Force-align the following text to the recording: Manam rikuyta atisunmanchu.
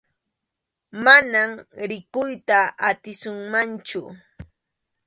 Manam 1.03 1.51
rikuyta 1.89 2.59
atisunmanchu. 2.89 3.99